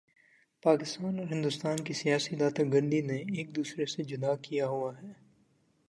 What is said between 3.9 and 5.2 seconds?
سے جدا کیا ہوا ہے